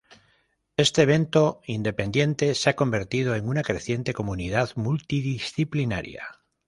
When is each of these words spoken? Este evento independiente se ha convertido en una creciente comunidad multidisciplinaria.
Este 0.77 1.03
evento 1.03 1.61
independiente 1.67 2.55
se 2.55 2.71
ha 2.71 2.75
convertido 2.75 3.35
en 3.35 3.47
una 3.47 3.61
creciente 3.61 4.15
comunidad 4.15 4.71
multidisciplinaria. 4.75 6.23